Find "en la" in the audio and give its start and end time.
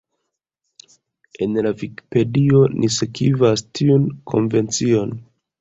1.45-1.73